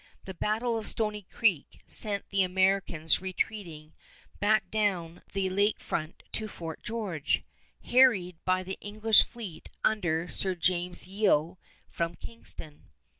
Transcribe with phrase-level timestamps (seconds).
[0.25, 3.93] The battle of Stony Creek sent the Americans retreating
[4.39, 7.43] back down the lake front to Fort George,
[7.83, 11.59] harried by the English fleet under Sir James Yeo
[11.91, 12.89] from Kingston.